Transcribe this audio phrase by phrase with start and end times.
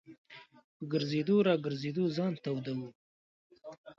[0.75, 2.89] په ګرځېدو را ګرځېدو ځان توداوه.